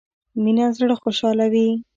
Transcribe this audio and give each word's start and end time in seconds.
مينه 0.43 0.65
زړه 0.77 0.95
خوشحالوي 1.03 1.67